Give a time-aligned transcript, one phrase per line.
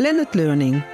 [0.00, 0.84] Blended learning.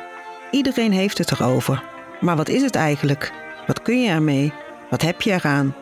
[0.51, 1.85] Iedereen heeft het erover.
[2.21, 3.33] Maar wat is het eigenlijk?
[3.67, 4.53] Wat kun je ermee?
[4.91, 5.75] Wat heb je eraan?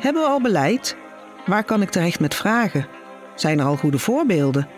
[0.00, 0.96] Hebben we al beleid?
[1.46, 2.86] Waar kan ik terecht met vragen?
[3.34, 4.68] Zijn er al goede voorbeelden?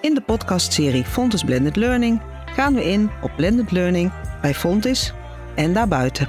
[0.00, 5.12] In de podcastserie Fontis Blended Learning gaan we in op blended learning bij Fontis
[5.54, 6.28] en daarbuiten.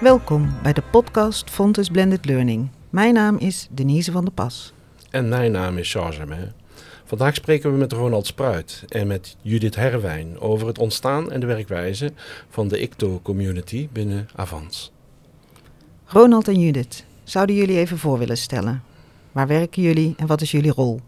[0.00, 2.70] Welkom bij de podcast Fontis Blended Learning.
[2.90, 4.72] Mijn naam is Denise van der Pas.
[5.10, 6.63] En mijn naam is Charles Germain.
[7.14, 11.46] Vandaag spreken we met Ronald Spruit en met Judith Herwijn over het ontstaan en de
[11.46, 12.12] werkwijze
[12.48, 14.92] van de ICTO-community binnen Avans.
[16.04, 18.82] Ronald en Judith, zouden jullie even voor willen stellen?
[19.32, 21.00] Waar werken jullie en wat is jullie rol?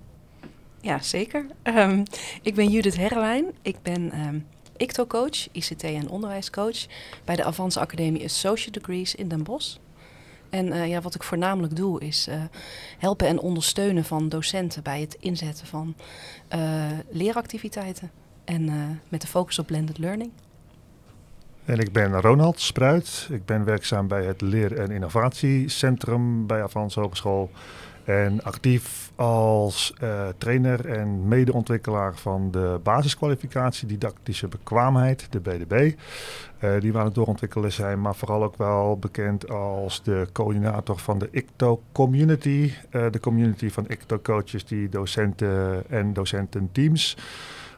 [0.81, 1.47] Ja, zeker.
[1.63, 2.03] Um,
[2.43, 3.45] ik ben Judith Herwijn.
[3.63, 6.87] Ik ben um, ICTO-coach, ICT en onderwijscoach
[7.25, 9.77] bij de Avans Academie Associate Degrees in Den Bosch.
[10.51, 12.35] En uh, ja, wat ik voornamelijk doe is uh,
[12.99, 15.95] helpen en ondersteunen van docenten bij het inzetten van
[16.55, 18.11] uh, leeractiviteiten.
[18.45, 20.31] En met de focus op blended learning.
[21.65, 23.29] En ik ben Ronald Spruit.
[23.31, 27.51] Ik ben werkzaam bij het Leer- en Innovatiecentrum bij Avans Hogeschool.
[28.07, 35.93] En actief als uh, trainer en medeontwikkelaar van de basiskwalificatie didactische bekwaamheid, de BDB.
[36.61, 40.99] Uh, die we aan het doorontwikkelen zijn, maar vooral ook wel bekend als de coördinator
[40.99, 42.73] van de ICTO Community.
[42.91, 47.17] Uh, de community van ICTO coaches die docenten en docententeams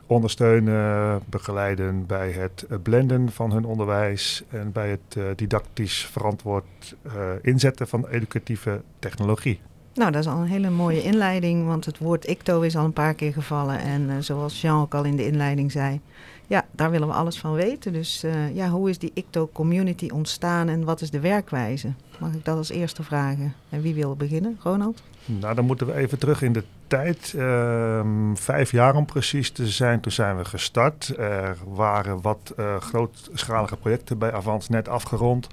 [0.06, 6.96] ondersteunen, begeleiden bij het blenden van hun onderwijs en bij het didactisch verantwoord
[7.42, 9.60] inzetten van educatieve technologie.
[9.98, 12.92] Nou, dat is al een hele mooie inleiding, want het woord ICTO is al een
[12.92, 13.78] paar keer gevallen.
[13.78, 16.00] En uh, zoals Jean ook al in de inleiding zei,
[16.46, 17.92] ja, daar willen we alles van weten.
[17.92, 21.92] Dus uh, ja, hoe is die ICTO-community ontstaan en wat is de werkwijze?
[22.18, 23.54] Mag ik dat als eerste vragen?
[23.68, 24.58] En wie wil beginnen?
[24.62, 25.02] Ronald?
[25.24, 27.32] Nou, dan moeten we even terug in de tijd.
[27.36, 28.00] Uh,
[28.34, 31.14] vijf jaar om precies te zijn, toen zijn we gestart.
[31.18, 35.48] Er waren wat uh, grootschalige projecten bij Avans net afgerond.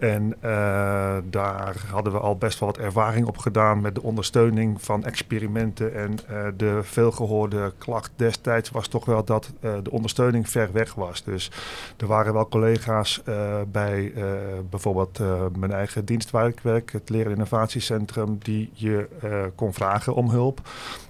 [0.00, 4.82] En uh, daar hadden we al best wel wat ervaring op gedaan met de ondersteuning
[4.82, 5.94] van experimenten.
[5.94, 10.94] En uh, de veelgehoorde klacht destijds was toch wel dat uh, de ondersteuning ver weg
[10.94, 11.24] was.
[11.24, 11.50] Dus
[11.96, 13.22] er waren wel collega's
[13.68, 14.12] bij
[14.70, 15.20] bijvoorbeeld
[15.58, 19.08] mijn eigen dienst waar ik werk, het Leren Innovatiecentrum, die je
[19.54, 20.60] kon vragen om hulp.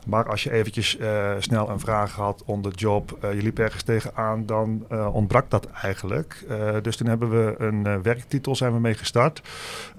[0.06, 0.98] Maar als je eventjes
[1.38, 6.44] snel een vraag had on the job, je liep ergens tegenaan, dan ontbrak dat eigenlijk.
[6.82, 9.42] dus toen hebben we een werktitel zijn mee gestart.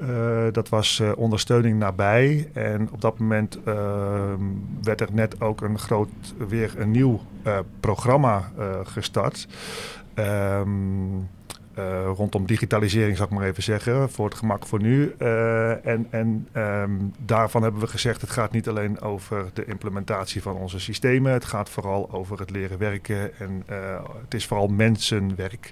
[0.02, 2.50] Uh, dat was uh, ondersteuning nabij.
[2.54, 3.74] En op dat moment uh,
[4.82, 6.10] werd er net ook een groot,
[6.48, 7.22] weer een nieuw
[7.80, 8.52] programma
[8.84, 9.48] gestart.
[10.16, 10.62] Uh,
[12.16, 15.16] rondom digitalisering, zal ik maar even zeggen, voor het gemak voor nu.
[15.20, 20.42] Uh, en en um, daarvan hebben we gezegd, het gaat niet alleen over de implementatie
[20.42, 24.68] van onze systemen, het gaat vooral over het leren werken en uh, het is vooral
[24.68, 25.72] mensenwerk.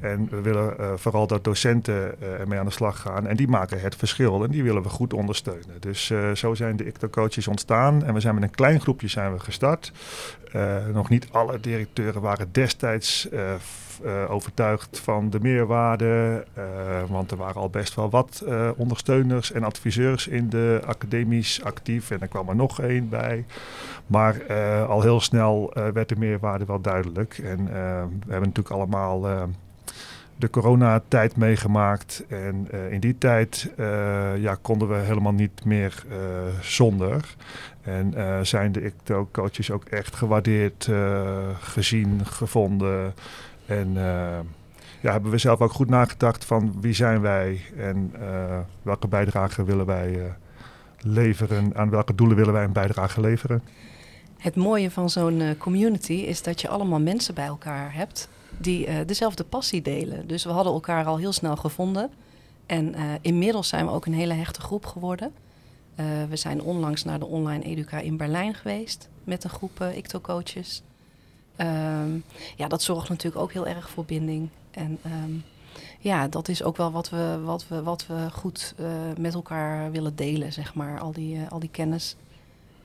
[0.00, 3.96] en we willen vooral dat docenten ermee aan de slag gaan en die maken het
[3.96, 5.80] verschil en die willen we goed ondersteunen.
[5.80, 9.38] Dus zo zijn de ICTO-coaches ontstaan en we zijn met een klein groepje zijn we
[9.38, 9.92] gestart.
[10.92, 13.54] nog niet alle directeuren waren destijds uh,
[14.28, 16.44] overtuigd van de meerwaarde.
[16.58, 16.64] Uh,
[17.08, 22.10] want er waren al best wel wat uh, ondersteuners en adviseurs in de academisch actief.
[22.10, 23.44] En er kwam er nog één bij.
[24.06, 24.54] Maar
[24.86, 27.38] al heel snel werd de meerwaarde wel duidelijk.
[27.38, 29.48] En we hebben natuurlijk allemaal
[30.42, 32.24] de coronatijd meegemaakt.
[32.28, 33.86] En uh, in die tijd uh,
[34.36, 36.16] ja, konden we helemaal niet meer uh,
[36.60, 37.34] zonder.
[37.82, 38.14] En
[38.46, 40.88] zijn de ICTO-coaches ook echt gewaardeerd,
[41.60, 43.14] gezien, gevonden.
[43.66, 44.38] En uh,
[45.00, 49.64] ja, hebben we zelf ook goed nagedacht van wie zijn wij en uh, welke bijdrage
[49.64, 50.24] willen wij uh,
[50.98, 53.62] leveren, aan welke doelen willen wij een bijdrage leveren.
[54.38, 58.28] Het mooie van zo'n community is dat je allemaal mensen bij elkaar hebt
[58.58, 60.26] die dezelfde passie delen.
[60.26, 62.10] Dus we hadden elkaar al heel snel gevonden.
[62.66, 65.32] En inmiddels zijn we ook een hele hechte groep geworden.
[66.28, 70.82] we zijn onlangs naar de Online Educa in Berlijn geweest met een groep ICTO-coaches.
[71.56, 72.24] Um,
[72.56, 74.48] ja, dat zorgt natuurlijk ook heel erg voor binding.
[74.70, 75.44] En um,
[75.98, 78.86] ja, dat is ook wel wat we, wat we, wat we goed uh,
[79.18, 82.16] met elkaar willen delen, zeg maar, al die, uh, al die kennis.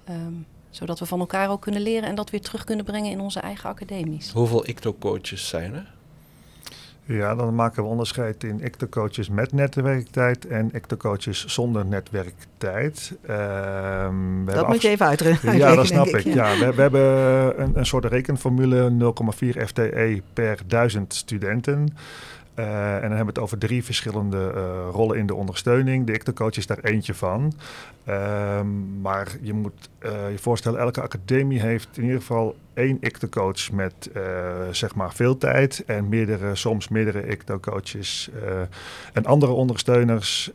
[0.10, 3.20] Um, zodat we van elkaar ook kunnen leren en dat weer terug kunnen brengen in
[3.20, 4.32] onze eigen academies.
[4.32, 5.96] Hoeveel ICTO-coaches zijn er?
[7.08, 13.14] Ja, dan maken we onderscheid in icto-coaches met netwerktijd en icto-coaches zonder netwerktijd.
[13.30, 15.58] Um, dat moet je even uitrekenen.
[15.58, 16.26] Ja, dat snap ik.
[16.26, 16.34] ik.
[16.34, 16.58] Ja.
[16.60, 17.02] we, we, hebben
[17.62, 19.14] een, een soort rekenformule
[19.56, 21.98] 0,4 FTE per duizend studenten.
[22.60, 26.06] Uh, en dan hebben we het over drie verschillende uh, rollen in de ondersteuning.
[26.06, 27.54] De ICTO-coach is daar eentje van.
[28.10, 33.72] Um, maar je moet uh, je voorstellen, elke academie heeft in ieder geval één ICTO-coach
[33.72, 34.10] met
[34.72, 35.84] zeg maar veel tijd.
[35.86, 38.30] En meerdere, soms meerdere ICTO-coaches
[39.14, 40.52] en andere ondersteuners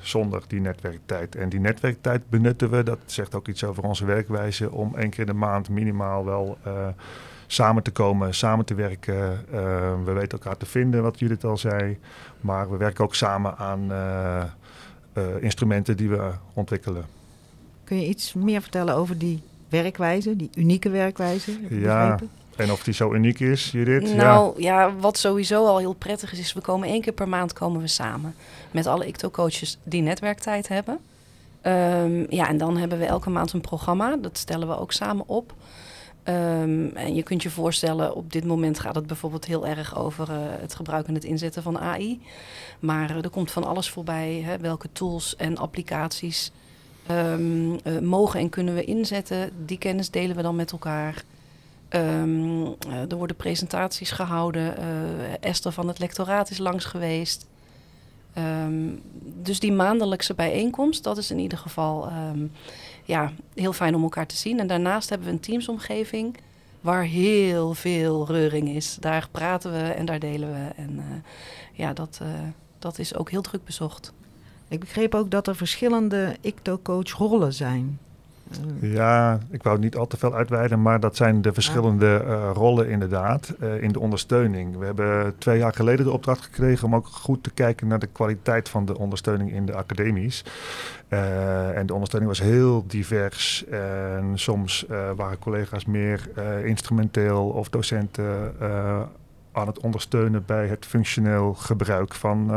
[0.00, 1.36] zonder die netwerktijd.
[1.36, 5.20] En die netwerktijd benutten we, dat zegt ook iets over onze werkwijze, om één keer
[5.20, 6.58] in de maand minimaal wel
[7.52, 9.44] samen te komen, samen te werken.
[9.52, 9.58] Uh,
[10.04, 11.98] we weten elkaar te vinden, wat Judith al zei.
[12.40, 14.42] Maar we werken ook samen aan uh,
[15.14, 17.04] uh, instrumenten die we ontwikkelen.
[17.84, 21.52] Kun je iets meer vertellen over die werkwijze, die unieke werkwijze?
[21.68, 22.18] Ja,
[22.56, 24.14] en of die zo uniek is, Judith?
[24.14, 24.80] Nou ja.
[24.80, 27.80] ja, wat sowieso al heel prettig is, is we komen één keer per maand komen
[27.80, 28.34] we samen.
[28.70, 30.98] Met alle ICTO-coaches die netwerktijd hebben.
[31.66, 34.16] Um, ja, en dan hebben we elke maand een programma.
[34.16, 35.54] Dat stellen we ook samen op.
[36.24, 40.30] Um, en je kunt je voorstellen, op dit moment gaat het bijvoorbeeld heel erg over
[40.30, 42.20] uh, het gebruik en het inzetten van AI.
[42.80, 44.42] Maar uh, er komt van alles voorbij.
[44.44, 46.52] Hè, welke tools en applicaties
[47.10, 49.50] um, uh, mogen en kunnen we inzetten?
[49.66, 51.22] Die kennis delen we dan met elkaar.
[51.90, 52.76] Um,
[53.08, 54.76] er worden presentaties gehouden.
[55.40, 57.46] Esther van het lectoraat is langs geweest.
[59.22, 62.08] dus die maandelijkse bijeenkomst, dat is in ieder geval
[63.10, 64.60] ja, heel fijn om elkaar te zien.
[64.60, 66.36] En daarnaast hebben we een teamsomgeving
[66.80, 68.96] waar heel veel reuring is.
[69.00, 70.82] Daar praten we en daar delen we.
[70.82, 71.02] En uh,
[71.72, 72.28] ja, dat, uh,
[72.78, 74.12] dat is ook heel druk bezocht.
[74.68, 77.98] Ik begreep ook dat er verschillende ICTO-coach-rollen zijn.
[78.80, 82.88] Ja, ik wou niet al te veel uitweiden, maar dat zijn de verschillende uh, rollen
[82.88, 84.78] inderdaad uh, in de ondersteuning.
[84.78, 88.06] We hebben twee jaar geleden de opdracht gekregen om ook goed te kijken naar de
[88.06, 90.44] kwaliteit van de ondersteuning in de academies.
[91.08, 94.86] Uh, en de ondersteuning was heel divers en soms
[95.16, 96.30] waren collega's meer
[96.64, 98.54] instrumenteel of docenten
[99.52, 102.50] aan het ondersteunen bij het functioneel gebruik van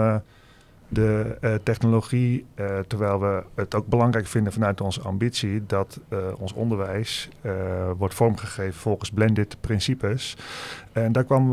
[0.93, 6.19] de uh, technologie, uh, terwijl we het ook belangrijk vinden vanuit onze ambitie dat uh,
[6.37, 7.29] ons onderwijs
[7.97, 10.37] wordt vormgegeven volgens blended principes.
[10.91, 11.51] En daar kwam,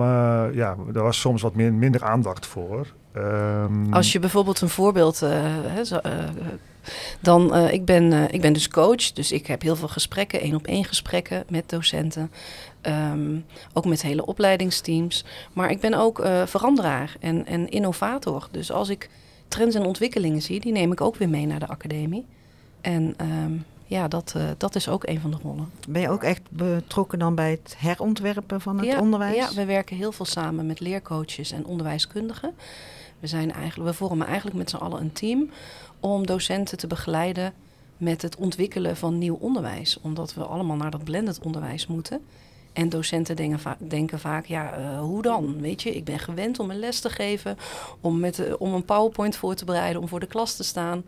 [0.52, 2.86] ja, er was soms wat minder aandacht voor.
[3.16, 5.82] Um, Als je bijvoorbeeld een voorbeeld, hè,
[7.20, 10.66] dan, ik, ben, ik ben dus coach, dus ik heb heel veel gesprekken, één op
[10.66, 12.30] één gesprekken met docenten.
[12.82, 15.24] Um, ook met hele opleidingsteams.
[15.52, 18.48] Maar ik ben ook veranderaar en, en innovator.
[18.50, 19.08] Dus als ik
[19.50, 22.26] trends en ontwikkelingen zie, die neem ik ook weer mee naar de academie.
[22.80, 25.70] En um, ja, dat, uh, dat is ook een van de rollen.
[25.88, 29.36] Ben je ook echt betrokken dan bij het herontwerpen van het ja, onderwijs?
[29.36, 32.54] Ja, we werken heel veel samen met leercoaches en onderwijskundigen.
[33.20, 35.50] We, zijn eigenlijk, we vormen eigenlijk met z'n allen een team
[36.00, 37.52] om docenten te begeleiden
[37.96, 39.98] met het ontwikkelen van nieuw onderwijs.
[40.00, 42.20] Omdat we allemaal naar dat blended onderwijs moeten.
[42.80, 45.60] En docenten denken, va denken vaak, ja, uh, hoe dan?
[45.60, 47.56] Weet je, ik ben gewend om een les te geven,
[48.00, 51.02] om, met, uh, om een PowerPoint voor te bereiden, om voor de klas te staan.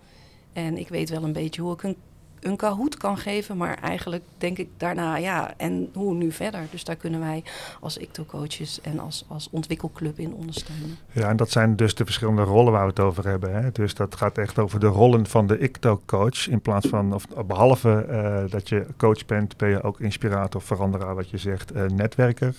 [0.52, 1.96] En ik weet wel een beetje hoe ik een
[2.42, 3.56] een Kahoot kan geven.
[3.56, 6.60] Maar eigenlijk denk ik daarna, ja, en hoe nu verder?
[6.70, 7.44] Dus daar kunnen wij
[7.80, 10.98] als ICTO-coaches en als, als ontwikkelclub in ondersteunen.
[11.12, 13.62] Ja, en dat zijn dus de verschillende rollen waar we het over hebben.
[13.62, 13.72] Hè?
[13.72, 16.48] Dus dat gaat echt over de rollen van de ICTO-coach.
[16.48, 21.14] In plaats van, of behalve uh, dat je coach bent, ben je ook inspirator, veranderaar,
[21.14, 22.54] wat je zegt, uh, netwerker.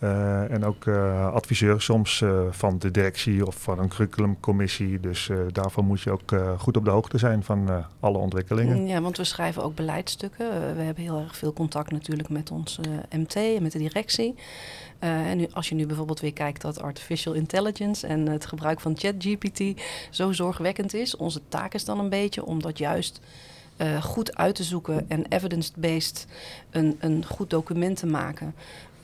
[0.00, 5.00] Uh, en ook uh, adviseur soms uh, van de directie of van een curriculumcommissie.
[5.00, 8.86] Dus daarvoor moet je ook goed op de hoogte zijn van alle ontwikkelingen.
[8.86, 10.76] Ja, want we schrijven ook beleidstukken.
[10.76, 14.34] we hebben heel erg veel contact natuurlijk met ons MT en met de directie.
[14.98, 18.98] en nu, als je nu bijvoorbeeld weer kijkt dat artificial intelligence en het gebruik van
[18.98, 21.16] ChatGPT zo zorgwekkend is.
[21.16, 23.20] Onze taak is dan een beetje om dat juist
[24.00, 26.26] goed uit te zoeken en evidence-based
[26.70, 28.54] een, een goed document te maken.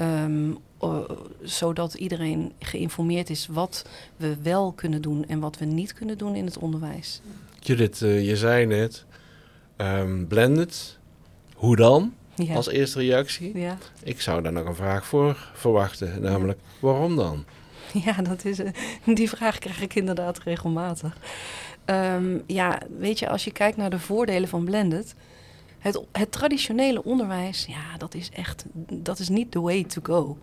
[0.00, 0.98] Um, uh,
[1.42, 3.84] zodat iedereen geïnformeerd is wat
[4.16, 7.20] we wel kunnen doen en wat we niet kunnen doen in het onderwijs.
[7.60, 9.04] Judith, uh, je zei net,
[9.76, 10.98] um, blended,
[11.54, 12.14] hoe dan?
[12.34, 12.54] Ja.
[12.54, 13.58] Als eerste reactie.
[13.58, 13.78] Ja.
[14.02, 17.44] Ik zou daar nog een vraag voor verwachten, namelijk waarom dan?
[18.04, 18.58] Ja, dat is,
[19.04, 21.16] die vraag krijg ik inderdaad regelmatig.
[21.86, 25.14] Um, ja, weet je, als je kijkt naar de voordelen van blended,
[25.82, 30.38] het, het, traditionele onderwijs, ja, dat is echt, dat is niet the way to go.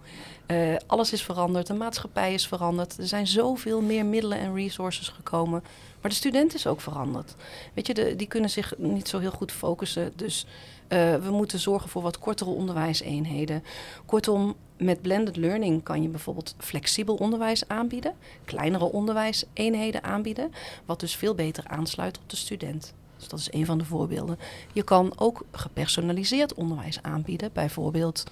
[0.48, 2.98] Uh, alles is veranderd, de maatschappij is veranderd.
[2.98, 5.64] Er zijn zoveel meer middelen en resources gekomen.
[6.02, 7.36] Maar de student is ook veranderd.
[7.74, 10.12] Weet je, die kunnen zich niet zo heel goed focussen.
[10.16, 10.46] Dus
[10.90, 13.64] uh, we moeten zorgen voor wat kortere onderwijseenheden.
[14.06, 18.14] Kortom, met blended learning kan je bijvoorbeeld flexibel onderwijs aanbieden,
[18.46, 20.52] kleinere onderwijseenheden aanbieden,
[20.86, 22.94] wat dus veel beter aansluit op de student.
[23.20, 24.40] Dus dat is een van de voorbeelden.
[24.74, 28.24] Je kan ook gepersonaliseerd onderwijs aanbieden, bijvoorbeeld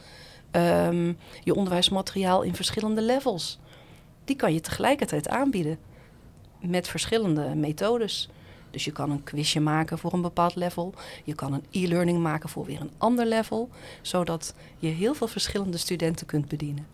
[0.52, 3.60] um, je onderwijsmateriaal in verschillende levels.
[4.26, 5.78] die kan je tegelijkertijd aanbieden
[6.60, 8.30] met verschillende methodes.
[8.72, 10.94] Dus je kan een quizje maken voor een bepaald level.
[11.24, 13.70] Je kan een e-learning maken voor weer een ander level.
[14.02, 16.88] Zodat je heel veel verschillende studenten kunt bedienen.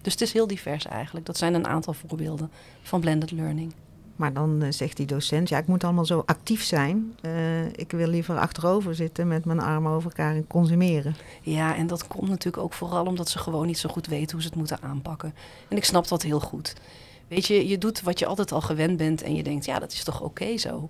[0.00, 1.26] Dus het is heel divers eigenlijk.
[1.26, 2.50] Dat zijn een aantal voorbeelden
[2.82, 3.74] van blended learning.
[4.22, 7.16] Maar dan uh, zegt die docent, ja, ik moet allemaal zo actief zijn.
[7.22, 11.16] Uh, ik wil liever achterover zitten met mijn armen over elkaar en consumeren.
[11.40, 14.40] Ja, en dat komt natuurlijk ook vooral omdat ze gewoon niet zo goed weten hoe
[14.42, 15.34] ze het moeten aanpakken.
[15.68, 16.74] En ik snap dat heel goed.
[17.28, 19.92] Weet je, je doet wat je altijd al gewend bent en je denkt, ja, dat
[19.92, 20.88] is toch oké zo.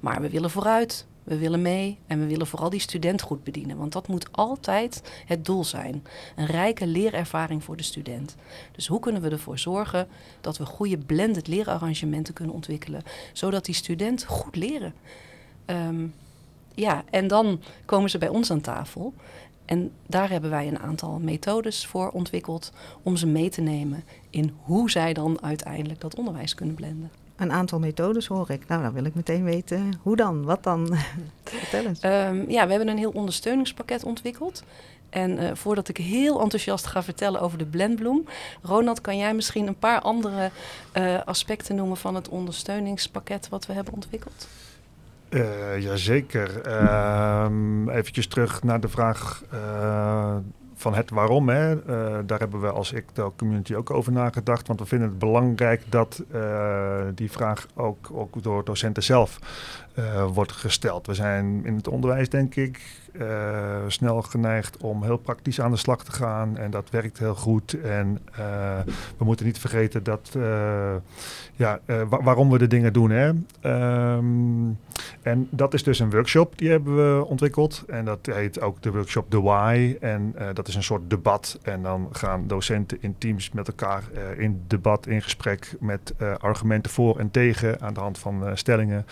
[0.00, 3.76] Maar we willen vooruit, we willen mee en we willen vooral die student goed bedienen.
[3.76, 6.04] Want dat moet altijd het doel zijn.
[6.36, 8.36] Een rijke leerervaring voor de student.
[8.72, 10.08] Dus hoe kunnen we ervoor zorgen
[10.40, 13.02] dat we goede blended leerarrangementen kunnen ontwikkelen,
[13.32, 14.94] zodat die student goed leren?
[15.66, 16.14] Um,
[16.74, 19.14] ja, en dan komen ze bij ons aan tafel.
[19.64, 24.54] En daar hebben wij een aantal methodes voor ontwikkeld om ze mee te nemen in
[24.62, 27.10] hoe zij dan uiteindelijk dat onderwijs kunnen blenden.
[27.36, 28.68] Een aantal methodes hoor ik.
[28.68, 30.96] Nou, dan wil ik meteen weten hoe dan, wat dan.
[31.44, 32.02] Vertel eens.
[32.02, 34.64] Um, ja, we hebben een heel ondersteuningspakket ontwikkeld.
[35.10, 38.24] En uh, voordat ik heel enthousiast ga vertellen over de blendbloem,
[38.62, 40.50] Ronald, kan jij misschien een paar andere
[40.96, 44.48] uh, aspecten noemen van het ondersteuningspakket wat we hebben ontwikkeld?
[45.30, 46.66] Uh, jazeker.
[46.66, 47.46] Uh,
[47.88, 50.36] eventjes terug naar de vraag uh,
[50.84, 51.48] van het waarom.
[51.48, 51.74] Hè.
[51.74, 54.66] Uh, daar hebben we als ICTO community ook over nagedacht.
[54.66, 56.22] Want we vinden het belangrijk dat
[57.14, 59.38] die vraag ook, ook door docenten zelf
[60.32, 61.06] wordt gesteld.
[61.06, 62.80] We zijn in het onderwijs, denk ik,
[63.12, 66.56] uh, snel geneigd om heel praktisch aan de slag te gaan.
[66.56, 67.80] En dat werkt heel goed.
[67.80, 68.78] En uh,
[69.18, 70.36] we moeten niet vergeten dat,
[71.54, 73.10] ja, wa waarom we de dingen doen.
[73.10, 73.28] Hè?
[74.16, 74.78] Um,
[75.22, 77.84] en dat is dus een workshop die hebben we ontwikkeld.
[77.88, 79.96] En dat heet ook de workshop The Why.
[80.00, 81.58] En dat is een soort debat.
[81.62, 84.02] En dan gaan docenten in teams met elkaar
[84.36, 89.06] in debat, in gesprek met argumenten voor en tegen aan de hand van stellingen.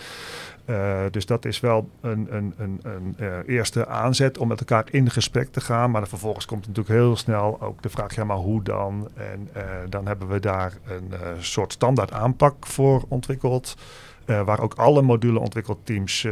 [0.65, 4.85] Uh, dus dat is wel een, een, een, een uh, eerste aanzet om met elkaar
[4.91, 5.91] in gesprek te gaan.
[5.91, 9.09] Maar vervolgens komt natuurlijk heel snel ook de vraag, ja maar hoe dan?
[9.13, 13.75] En uh, dan hebben we daar een soort standaard aanpak voor ontwikkeld.
[14.25, 16.27] waar ook alle module ontwikkelteams,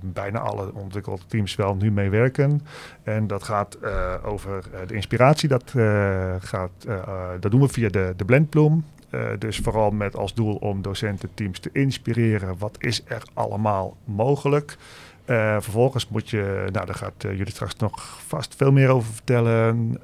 [0.00, 2.66] bijna alle ontwikkelteams wel nu mee werken.
[3.02, 3.78] En dat gaat
[4.24, 5.48] over de inspiratie.
[5.48, 5.74] Dat,
[6.38, 6.86] gaat,
[7.40, 8.80] dat doen we via de, de.
[9.14, 12.58] Uh, dus vooral met als doel om docententeams te inspireren.
[12.58, 14.76] Wat is er allemaal mogelijk?
[15.26, 19.12] Uh, vervolgens moet je, nou daar gaat uh, jullie straks nog vast veel meer over
[19.12, 20.00] vertellen.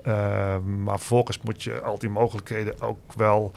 [0.84, 3.52] maar vervolgens moet je al die mogelijkheden ook wel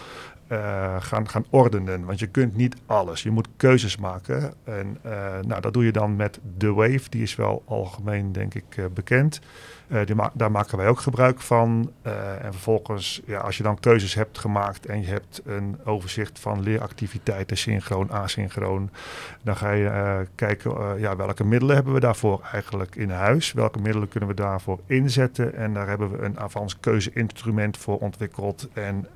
[0.99, 2.05] gaan, gaan ordenen.
[2.05, 3.23] Want je kunt niet alles.
[3.23, 4.53] Je moet keuzes maken.
[4.63, 4.97] En
[5.47, 7.09] nou, dat doe je dan met The Wave.
[7.09, 9.39] Die is wel algemeen, denk ik, bekend.
[9.91, 11.91] Uh, ma daar maken wij ook gebruik van.
[12.41, 16.61] En vervolgens, ja, als je dan keuzes hebt gemaakt en je hebt een overzicht van
[16.61, 18.89] leeractiviteiten, synchroon, asynchroon,
[19.43, 23.53] dan ga je kijken ja, welke middelen hebben we daarvoor eigenlijk in huis.
[23.53, 25.55] Welke middelen kunnen we daarvoor inzetten.
[25.55, 28.69] En daar hebben we een avans keuzeinstrument voor ontwikkeld.
[28.73, 29.07] En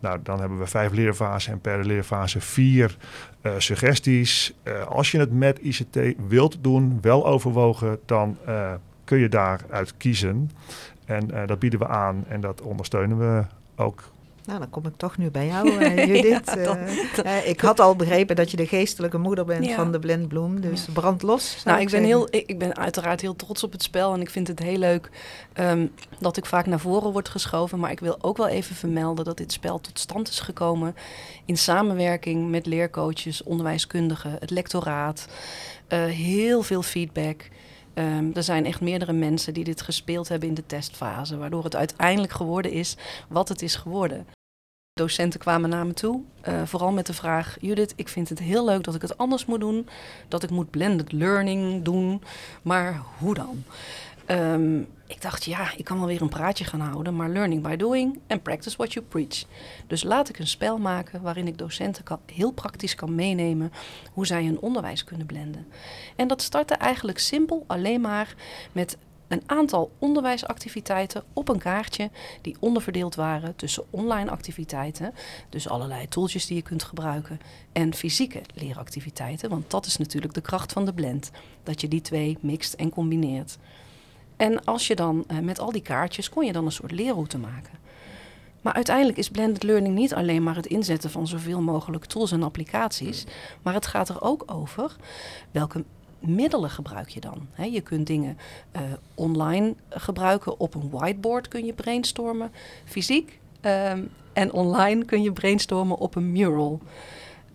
[0.00, 2.96] nou, dan hebben we vijf leerfasen en per leerfase vier
[3.42, 4.54] uh, suggesties.
[4.64, 8.72] Uh, als je het met ICT wilt doen, wel overwogen, dan uh,
[9.04, 10.50] kun je daaruit kiezen.
[11.04, 13.44] En dat bieden we aan en dat ondersteunen we
[13.76, 14.02] ook.
[14.50, 16.46] Nou, dan kom ik toch nu bij jou, uh, Judith.
[16.46, 16.78] ja, dan.
[17.24, 19.74] Uh, ik had al begrepen dat je de geestelijke moeder bent ja.
[19.74, 21.62] van de Blendbloem, dus brand los.
[21.64, 24.20] Nou, ik, ik ben, heel, ik, ik, ben uiteraard heel trots op het spel en
[24.20, 25.10] ik vind het heel leuk
[25.54, 27.78] um, dat ik vaak naar voren word geschoven.
[27.78, 30.94] Maar ik wil ook wel even vermelden dat dit spel tot stand is gekomen
[31.44, 35.26] in samenwerking met leercoaches, onderwijskundigen, het lectoraat.
[35.88, 37.48] heel veel feedback.
[37.94, 41.76] Um, er zijn echt meerdere mensen die dit gespeeld hebben in de testfase, waardoor het
[41.76, 42.96] uiteindelijk geworden is
[43.28, 44.26] wat het is geworden.
[45.00, 48.64] Docenten kwamen naar me toe, uh, vooral met de vraag: Judith, ik vind het heel
[48.64, 49.88] leuk dat ik het anders moet doen,
[50.28, 52.22] dat ik moet blended learning doen,
[52.62, 53.64] maar hoe dan?
[54.26, 57.76] Um, ik dacht, ja, ik kan wel weer een praatje gaan houden, maar learning by
[57.76, 59.44] doing and practice what you preach.
[59.86, 63.72] Dus laat ik een spel maken waarin ik docenten kan, heel praktisch kan meenemen
[64.12, 65.66] hoe zij hun onderwijs kunnen blenden.
[66.16, 68.34] En dat startte eigenlijk simpel alleen maar
[68.72, 68.96] met
[69.30, 72.10] een aantal onderwijsactiviteiten op een kaartje
[72.40, 75.14] die onderverdeeld waren tussen online activiteiten,
[75.48, 77.40] dus allerlei tooltjes die je kunt gebruiken,
[77.72, 81.30] en fysieke leeractiviteiten, want dat is natuurlijk de kracht van de blend,
[81.62, 83.58] dat je die twee mixt en combineert.
[84.36, 87.38] En als je dan uh, met al die kaartjes kon je dan een soort leerroute
[87.38, 87.78] maken.
[88.60, 92.42] Maar uiteindelijk is blended learning niet alleen maar het inzetten van zoveel mogelijk tools en
[92.42, 93.24] applicaties,
[93.62, 94.96] maar het gaat er ook over
[95.50, 95.84] welke
[96.20, 97.48] middelen gebruik je dan?
[97.70, 98.38] Je kunt dingen
[98.76, 98.82] uh,
[99.14, 100.60] online gebruiken.
[100.60, 102.52] Op een whiteboard kun je brainstormen,
[102.84, 103.38] fysiek.
[103.60, 106.80] Um, En online kun je brainstormen op een mural.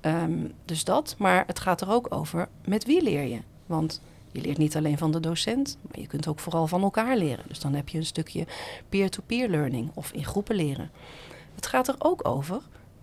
[0.01, 3.39] Ehm, dus dat, maar het gaat er ook over met wie leer je.
[3.65, 7.17] Want je leert niet alleen van de docent, maar je kunt ook vooral van elkaar
[7.17, 7.45] leren.
[7.48, 8.45] Dus dan heb je een stukje
[8.89, 10.91] peer-to-peer learning of in groepen leren.
[11.55, 12.62] Het gaat er ook over,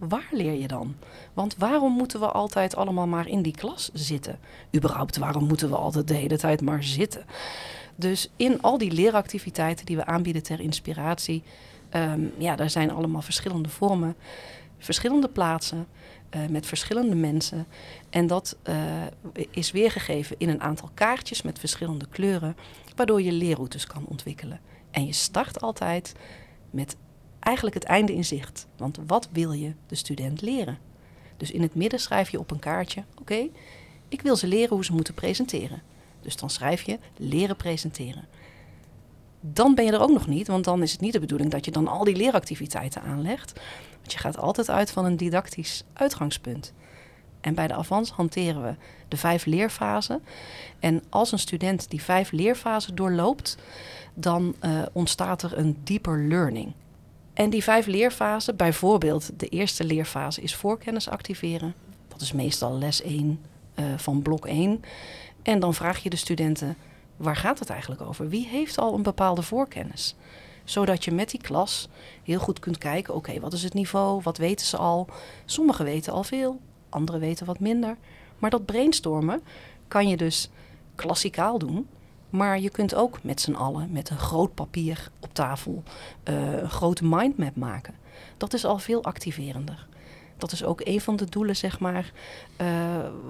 [0.09, 0.95] waar leer je dan?
[1.33, 4.39] Want waarom moeten we altijd allemaal maar in die klas zitten?
[4.75, 7.25] Überhaupt, waarom moeten we altijd de hele tijd maar zitten?
[7.95, 11.43] Dus in al die leeractiviteiten die we aanbieden ter inspiratie,
[11.91, 14.17] um, ja, daar zijn allemaal verschillende vormen,
[14.79, 15.87] verschillende plaatsen.
[16.37, 17.67] Uh, met verschillende mensen.
[18.11, 22.57] En dat uh, is weergegeven in een aantal kaartjes met verschillende kleuren,
[22.97, 24.61] waardoor je leerroutes kan ontwikkelen.
[24.91, 26.15] En je start altijd
[26.71, 26.97] met
[27.43, 28.67] eigenlijk het einde in zicht.
[28.77, 30.79] Want wat wil je de student leren?
[31.37, 33.49] Dus in het midden schrijf je op een kaartje: oké,
[34.09, 35.83] ik wil ze leren hoe ze moeten presenteren.
[36.21, 38.25] Dus dan schrijf je leren presenteren.
[39.41, 41.65] Dan ben je er ook nog niet, want dan is het niet de bedoeling dat
[41.65, 43.61] je dan al die leeractiviteiten aanlegt.
[43.99, 46.73] Want je gaat altijd uit van een didactisch uitgangspunt.
[47.41, 48.75] En bij de Avans hanteren we
[49.09, 50.23] de vijf leerfasen.
[50.79, 53.57] En als een student die vijf leerfasen doorloopt,
[54.15, 56.73] dan uh, ontstaat er een deeper learning.
[57.35, 61.75] En die vijf leerfasen, bijvoorbeeld de eerste leerfase is voorkennis activeren.
[62.09, 63.41] Dat is meestal les 1
[63.75, 64.83] uh, van blok 1.
[65.43, 66.77] En dan vraag je de studenten,
[67.17, 68.29] waar gaat het eigenlijk over?
[68.29, 70.17] Wie heeft al een bepaalde voorkennis?
[70.65, 71.89] Zodat je met die klas
[72.23, 74.21] heel goed kunt kijken, oké, wat is het niveau?
[74.23, 75.09] Wat weten ze al?
[75.45, 77.97] Sommigen weten al veel, anderen weten wat minder.
[78.39, 79.43] Maar dat brainstormen
[79.89, 80.51] kan je dus
[80.95, 81.89] klassikaal doen.
[82.33, 85.83] Maar je kunt ook met z'n allen met een groot papier op tafel
[86.29, 87.95] uh, een grote mindmap maken.
[88.37, 89.87] Dat is al veel activerender.
[90.37, 92.13] Dat is ook een van de doelen, zeg maar,
[92.61, 92.67] uh,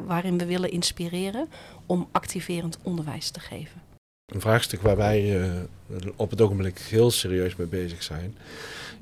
[0.06, 1.48] waarin we willen inspireren
[1.86, 3.82] om activerend onderwijs te geven.
[4.32, 5.54] Een vraagstuk waar wij uh,
[6.16, 8.36] op het ogenblik heel serieus mee bezig zijn,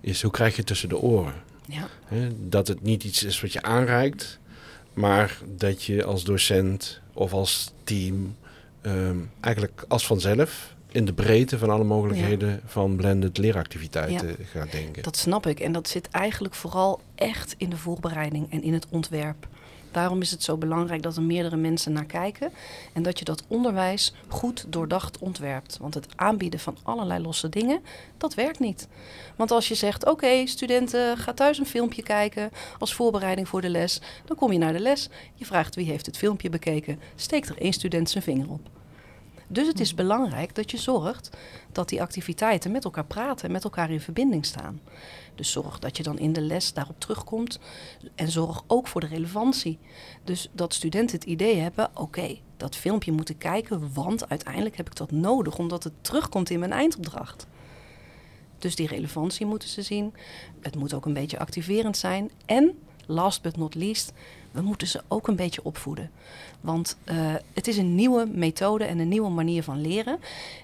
[0.00, 1.34] is hoe krijg je tussen de oren?
[1.66, 1.88] Ja.
[2.04, 4.38] He, dat het niet iets is wat je aanreikt,
[4.92, 8.36] maar dat je als docent of als team
[8.82, 12.60] um, eigenlijk als vanzelf in de breedte van alle mogelijkheden ja.
[12.64, 14.34] van blended leeractiviteiten ja.
[14.44, 15.02] gaat denken.
[15.02, 15.60] Dat snap ik.
[15.60, 19.48] En dat zit eigenlijk vooral echt in de voorbereiding en in het ontwerp.
[19.90, 22.52] Daarom is het zo belangrijk dat er meerdere mensen naar kijken
[22.92, 25.78] en dat je dat onderwijs goed doordacht ontwerpt.
[25.80, 27.80] Want het aanbieden van allerlei losse dingen,
[28.16, 28.88] dat werkt niet.
[29.36, 33.70] Want als je zegt, oké, studenten, ga thuis een filmpje kijken als voorbereiding voor de
[33.70, 37.48] les, dan kom je naar de les, je vraagt wie heeft het filmpje bekeken, steekt
[37.48, 38.79] er één student zijn vinger op.
[39.52, 41.30] Dus het is belangrijk dat je zorgt
[41.72, 44.80] dat die activiteiten met elkaar praten en met elkaar in verbinding staan.
[45.34, 47.58] Dus zorg dat je dan in de les daarop terugkomt
[48.14, 49.78] en zorg ook voor de relevantie.
[50.24, 54.76] Dus dat studenten het idee hebben: oké, okay, dat filmpje moet ik kijken, want uiteindelijk
[54.76, 57.46] heb ik dat nodig omdat het terugkomt in mijn eindopdracht.
[58.58, 60.14] Dus die relevantie moeten ze zien.
[60.60, 62.30] Het moet ook een beetje activerend zijn.
[62.46, 64.12] En, last but not least,
[64.50, 66.10] we moeten ze ook een beetje opvoeden.
[66.60, 67.14] Want uh,
[67.52, 70.18] het is een nieuwe methode en een nieuwe manier van leren.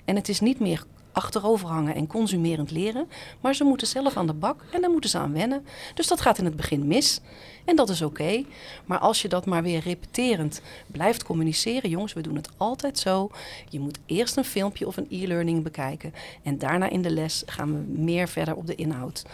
[0.04, 0.84] En het is niet meer
[1.16, 3.08] achteroverhangen en consumerend leren.
[3.40, 5.66] Maar ze moeten zelf aan de bak en daar moeten ze aan wennen.
[5.94, 7.20] Dus dat gaat in het begin mis.
[7.64, 8.44] En dat is oké.
[8.84, 13.30] Maar als je dat maar weer repeterend blijft communiceren, jongens, we doen het altijd zo.
[13.68, 16.14] Je moet eerst een filmpje of een e-learning bekijken.
[16.42, 19.24] En daarna in de les gaan we meer verder op de inhoud.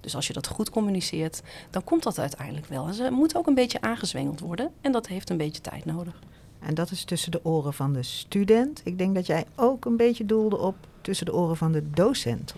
[0.00, 2.86] Dus als je dat goed communiceert, dan komt dat uiteindelijk wel.
[2.86, 4.70] En ze moeten ook een beetje aangezwengeld worden.
[4.80, 6.18] En dat heeft een beetje tijd nodig.
[6.60, 8.80] En dat is tussen de oren van de student.
[8.84, 12.54] Ik denk dat jij ook een beetje doelde op tussen de oren van de docent.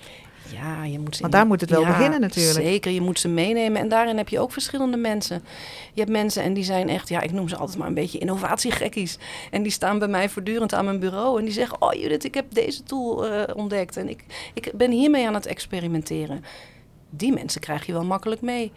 [0.53, 1.21] Ja, je moet ze.
[1.21, 2.67] Want daar moet het wel ja, beginnen natuurlijk.
[2.67, 3.81] Zeker, je moet ze meenemen.
[3.81, 5.45] En daarin heb je ook verschillende mensen.
[5.93, 8.19] Je hebt mensen en die zijn echt, ja, ik noem ze altijd maar een beetje
[8.19, 9.19] innovatiegekkies.
[9.51, 11.39] En die staan bij mij voortdurend aan mijn bureau.
[11.39, 13.97] En die zeggen, oh Judith, ik heb deze tool uh, ontdekt.
[13.97, 14.25] En ik,
[14.55, 16.45] ik ben hiermee aan het experimenteren.
[17.15, 18.73] Die mensen krijg je wel makkelijk mee.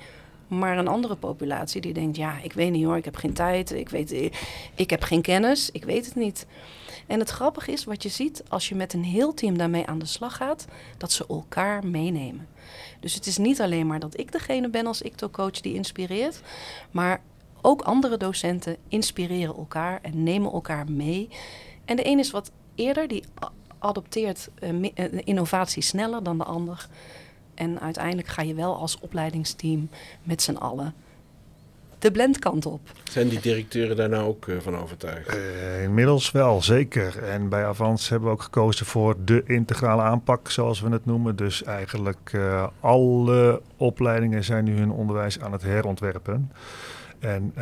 [0.48, 3.72] Maar een andere populatie die denkt, ja, ik weet niet hoor, ik heb geen tijd,
[3.72, 4.32] ik, weet,
[4.76, 6.46] ik heb geen kennis, ik weet het niet.
[7.08, 10.00] En het grappige is wat je ziet als je met een heel team daarmee aan
[10.00, 10.66] de slag gaat,
[10.98, 12.48] dat ze elkaar meenemen.
[13.00, 16.42] Dus het is niet alleen maar dat ik degene ben als ICTO-coach die inspireert,
[16.92, 17.22] maar
[17.62, 21.30] ook andere docenten inspireren elkaar en nemen elkaar mee.
[21.86, 23.24] En de een is wat eerder, die
[23.80, 24.92] adopteert uh,
[25.24, 26.88] innovatie sneller dan de ander.
[27.56, 29.90] En uiteindelijk ga je wel als opleidingsteam
[30.24, 30.94] met z'n allen
[32.06, 32.80] de blendkant op.
[33.04, 35.36] Zijn die directeuren daar nou ook uh, van overtuigd?
[35.36, 37.24] Uh, inmiddels wel, zeker.
[37.24, 41.36] En bij Avans hebben we ook gekozen voor de integrale aanpak, zoals we het noemen.
[41.36, 46.52] Dus eigenlijk uh, alle opleidingen zijn nu hun onderwijs aan het herontwerpen.
[47.20, 47.54] En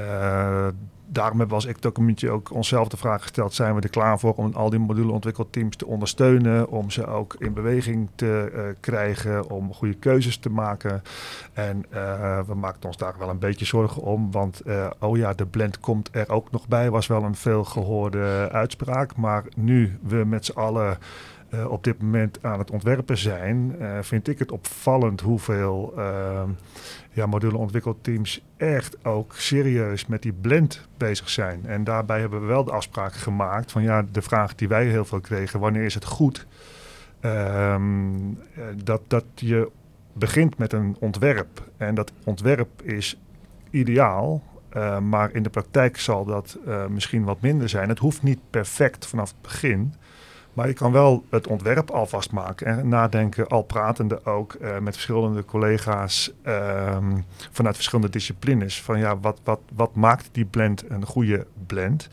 [1.14, 3.54] daarom hebben we als ICTO-community ook onszelf de vraag gesteld...
[3.54, 6.70] zijn we er klaar voor om al die moduleontwikkelteams te ondersteunen...
[6.70, 11.02] om ze ook in beweging te uh, krijgen, om goede keuzes te maken.
[11.54, 14.32] En uh, we maakten ons daar wel een beetje zorgen om...
[14.32, 16.90] want uh, oh ja, de blend komt er ook nog bij...
[16.90, 19.16] was wel een veel gehoorde uitspraak.
[19.16, 20.98] Maar nu we met z'n allen...
[21.54, 26.42] Uh, op dit moment aan het ontwerpen zijn, uh, vind ik het opvallend hoeveel uh,
[27.12, 31.66] ja, moduleontwikkelteams echt ook serieus met die blend bezig zijn.
[31.66, 35.06] En daarbij hebben we wel de afspraak gemaakt van ja, de vraag die wij heel
[35.06, 36.48] veel kregen, wanneer is het goed?
[37.22, 38.40] Um,
[38.84, 39.72] dat, dat je
[40.14, 41.70] begint met een ontwerp.
[41.78, 43.20] En dat ontwerp is
[43.70, 44.44] ideaal,
[45.02, 46.58] maar in de praktijk zal dat
[46.90, 47.90] misschien wat minder zijn.
[47.90, 49.94] Het hoeft niet perfect vanaf het begin.
[50.54, 54.94] Maar je kan wel het ontwerp alvast maken en nadenken, al pratende ook uh, met
[54.94, 58.82] verschillende collega's um, vanuit verschillende disciplines.
[58.82, 62.10] Van ja, wat, wat, wat maakt die blend een goede blend?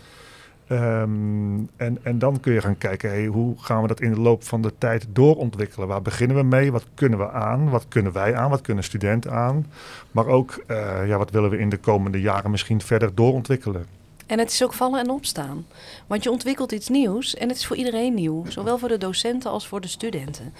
[0.73, 4.21] Um, en, en dan kun je gaan kijken, hey, hoe gaan we dat in de
[4.21, 5.89] loop van de tijd doorontwikkelen?
[5.89, 6.73] Waar beginnen we mee?
[6.73, 7.71] Wat kunnen we aan?
[7.71, 8.51] Wat kunnen wij aan?
[8.51, 9.67] Wat kunnen studenten aan?
[10.11, 13.87] Maar ook, uh, ja, wat willen we in de komende jaren misschien verder doorontwikkelen?
[14.31, 15.67] En het is ook vallen en opstaan.
[16.07, 18.45] Want je ontwikkelt iets nieuws en het is voor iedereen nieuw.
[18.49, 20.55] Zowel voor de docenten als voor de studenten.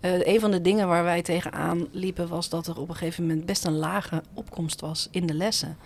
[0.00, 3.26] Uh, een van de dingen waar wij tegenaan liepen was dat er op een gegeven
[3.26, 5.76] moment best een lage opkomst was in de lessen.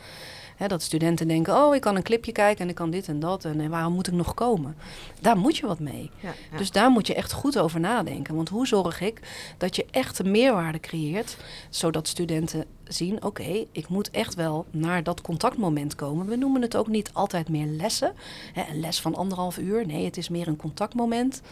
[0.56, 3.20] Hè, dat studenten denken, oh, ik kan een clipje kijken en ik kan dit en
[3.20, 3.44] dat.
[3.44, 4.76] En, en waarom moet ik nog komen?
[5.20, 6.10] Daar moet je wat mee.
[6.20, 6.56] Ja, ja.
[6.56, 8.34] Dus daar moet je echt goed over nadenken.
[8.34, 9.20] Want hoe zorg ik
[9.58, 11.36] dat je echt een meerwaarde creëert,
[11.70, 16.26] zodat studenten zien, oké, okay, ik moet echt wel naar dat contactmoment komen.
[16.26, 18.12] We noemen het ook niet altijd meer lessen.
[18.52, 19.86] Hè, een les van anderhalf uur.
[19.86, 21.42] Nee, het is meer een contactmoment.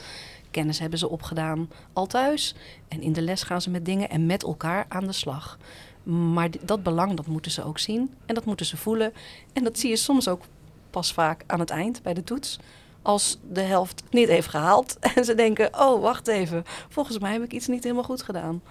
[0.50, 2.54] Kennis hebben ze opgedaan al thuis.
[2.88, 5.58] En in de les gaan ze met dingen en met elkaar aan de slag.
[6.02, 8.10] Maar dat belang, dat moeten ze ook zien.
[8.26, 9.12] En dat moeten ze voelen.
[9.52, 10.42] En dat zie je soms ook
[10.90, 12.58] pas vaak aan het eind bij de toets.
[13.02, 14.96] Als de helft niet heeft gehaald.
[15.14, 16.64] En ze denken, oh, wacht even.
[16.88, 18.62] Volgens mij heb ik iets niet helemaal goed gedaan.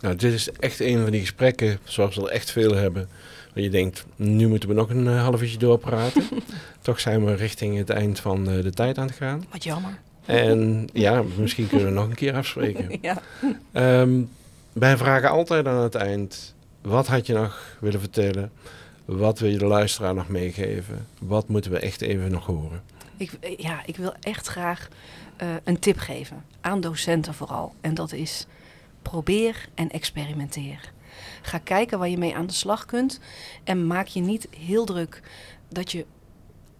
[0.00, 3.08] Nou, dit is echt een van die gesprekken, zoals we er echt veel hebben.
[3.54, 6.22] Waar je denkt, nu moeten we nog een uh, half uurtje doorpraten.
[6.82, 9.44] Toch zijn we richting het eind van uh, de tijd aan het gaan.
[9.50, 9.98] Wat jammer.
[10.24, 12.98] En ja, misschien kunnen we nog een keer afspreken.
[13.00, 13.22] ja.
[14.00, 14.30] Um,
[14.78, 18.52] wij vragen altijd aan het eind: wat had je nog willen vertellen?
[19.04, 21.06] Wat wil je de luisteraar nog meegeven?
[21.20, 22.82] Wat moeten we echt even nog horen?
[23.16, 24.88] Ik, ja, ik wil echt graag
[25.42, 27.74] uh, een tip geven aan docenten vooral.
[27.80, 28.46] En dat is
[29.02, 30.92] probeer en experimenteer.
[31.42, 33.20] Ga kijken waar je mee aan de slag kunt.
[33.64, 35.22] En maak je niet heel druk
[35.68, 36.06] dat je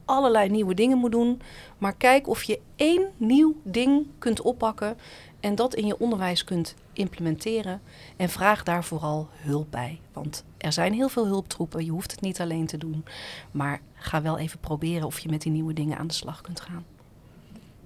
[0.04, 1.40] allerlei nieuwe dingen moet doen.
[1.78, 4.96] Maar kijk of je één nieuw ding kunt oppakken
[5.40, 7.80] en dat in je onderwijs kunt implementeren.
[8.16, 10.00] En vraag daar vooral hulp bij.
[10.12, 11.84] Want er zijn heel veel hulptroepen.
[11.84, 13.04] Je hoeft het niet alleen te doen.
[13.50, 16.60] Maar ga wel even proberen of je met die nieuwe dingen aan de slag kunt
[16.60, 16.84] gaan.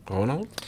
[0.04, 0.66] Ronald?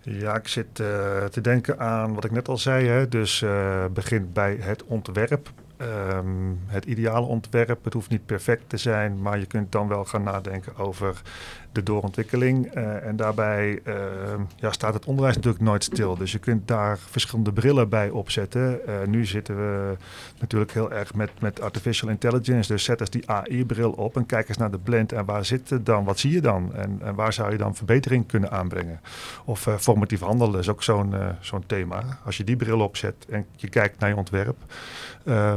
[0.00, 2.86] Ja, ik zit uh, te denken aan wat ik net al zei.
[2.86, 3.08] Hè.
[3.08, 5.52] Dus uh, begin bij het ontwerp.
[5.78, 7.84] Um, het ideale ontwerp.
[7.84, 11.22] Het hoeft niet perfect te zijn, maar je kunt dan wel gaan nadenken over
[11.74, 12.76] de doorontwikkeling.
[12.76, 13.94] Uh, en daarbij uh,
[14.56, 16.16] ja, staat het onderwijs natuurlijk nooit stil.
[16.16, 18.80] Dus je kunt daar verschillende brillen bij opzetten.
[18.88, 19.96] Uh, nu zitten we
[20.38, 22.72] natuurlijk heel erg met, met artificial intelligence.
[22.72, 25.12] Dus zet eens die AI-bril op en kijk eens naar de blend.
[25.12, 26.04] En waar zit het dan?
[26.04, 26.74] Wat zie je dan?
[26.74, 29.00] En, en waar zou je dan verbetering kunnen aanbrengen?
[29.44, 32.18] Of formatief handelen is ook zo'n zo'n thema.
[32.24, 34.56] Als je die bril opzet en je kijkt naar je ontwerp,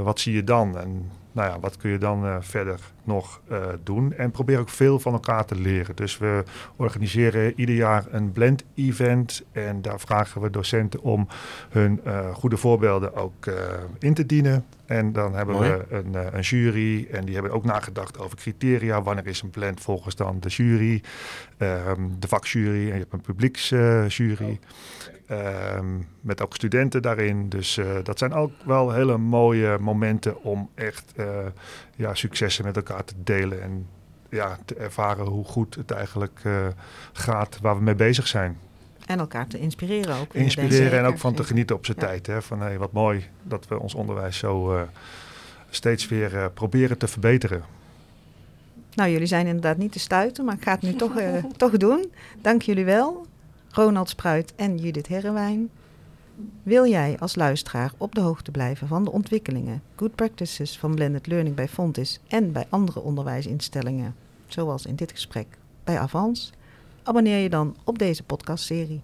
[0.04, 0.78] wat zie je dan?
[0.78, 4.14] En nou ja, wat kun je dan uh, verder nog uh, doen?
[4.14, 5.96] En probeer ook veel van elkaar te leren.
[5.96, 6.44] Dus we
[6.76, 9.44] organiseren ieder jaar een blend-event.
[9.52, 11.28] En daar vragen we docenten om
[11.70, 13.46] hun uh, goede voorbeelden ook
[14.00, 14.66] in te dienen.
[14.86, 15.70] En dan hebben Mooi.
[15.70, 17.08] we een, een, jury.
[17.12, 19.02] En die hebben ook nagedacht over criteria.
[19.02, 21.04] Wanneer is een blend volgens dan de jury?
[21.58, 22.88] Um, de vakjury.
[22.88, 24.60] En je hebt een publieksjury.
[25.32, 27.50] Um, met ook studenten daarin.
[27.50, 31.26] Dus uh, dat zijn ook wel hele mooie momenten om echt uh,
[31.96, 33.62] ja, successen met elkaar te delen.
[33.62, 33.88] En
[34.30, 36.68] ja, te ervaren hoe goed het eigenlijk uh,
[37.14, 38.58] gaat waar we mee bezig zijn.
[39.06, 40.34] En elkaar te inspireren ook.
[40.34, 42.06] Inspireren en ook van te genieten op zijn ja.
[42.06, 42.28] tijd.
[42.28, 42.42] Hè?
[42.42, 44.88] Van hey, wat mooi dat we ons onderwijs zo
[45.70, 47.64] steeds weer proberen te verbeteren.
[48.94, 51.14] Nou, jullie zijn inderdaad niet te stuiten, maar ik ga het nu toch,
[51.58, 52.12] toch doen.
[52.42, 53.26] Dank jullie wel.
[53.78, 55.70] Ronald Spruit en Judith Herrewijn.
[56.64, 61.28] Wil jij als luisteraar op de hoogte blijven van de ontwikkelingen, good practices van blended
[61.28, 64.16] learning bij Fontis en bij andere onderwijsinstellingen,
[64.48, 65.48] zoals in dit gesprek
[65.84, 66.54] bij Avans?
[67.04, 69.02] Abonneer je dan op deze podcastserie.